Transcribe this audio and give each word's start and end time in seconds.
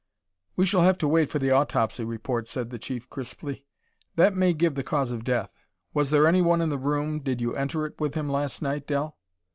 "We 0.55 0.65
shall 0.65 0.81
have 0.81 0.97
to 0.97 1.07
wait 1.07 1.29
for 1.29 1.37
the 1.37 1.51
autopsy 1.51 2.03
report," 2.03 2.47
said 2.47 2.71
the 2.71 2.79
Chief 2.79 3.07
crisply; 3.07 3.65
"that 4.15 4.35
may 4.35 4.51
give 4.51 4.73
the 4.73 4.81
cause 4.81 5.11
of 5.11 5.23
death. 5.23 5.51
Was 5.93 6.09
there 6.09 6.25
anyone 6.25 6.59
in 6.59 6.69
the 6.69 6.79
room 6.79 7.19
did 7.19 7.39
you 7.39 7.55
enter 7.55 7.85
it 7.85 8.01
with 8.01 8.15
him 8.15 8.27
last 8.27 8.63
night, 8.63 8.87
Del?" 8.87 9.15